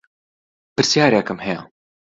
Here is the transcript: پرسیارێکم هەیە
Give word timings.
پرسیارێکم 0.75 1.37
هەیە 1.45 1.61